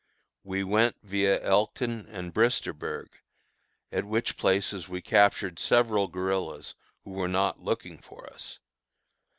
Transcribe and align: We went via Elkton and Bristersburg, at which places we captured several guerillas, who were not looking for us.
We 0.43 0.63
went 0.63 0.95
via 1.03 1.39
Elkton 1.43 2.07
and 2.07 2.33
Bristersburg, 2.33 3.09
at 3.91 4.03
which 4.03 4.35
places 4.35 4.89
we 4.89 4.99
captured 4.99 5.59
several 5.59 6.07
guerillas, 6.07 6.73
who 7.03 7.11
were 7.11 7.27
not 7.27 7.61
looking 7.61 7.99
for 7.99 8.25
us. 8.33 8.57